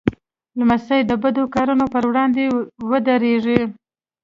لمسی 0.57 0.99
د 1.05 1.11
بد 1.23 1.35
کارونو 1.55 1.85
پر 1.93 2.03
وړاندې 2.09 2.43
ودریږي. 2.89 3.61